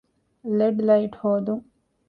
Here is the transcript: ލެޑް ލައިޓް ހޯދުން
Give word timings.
ލެޑް 0.57 0.81
ލައިޓް 0.87 1.15
ހޯދުން 1.21 1.63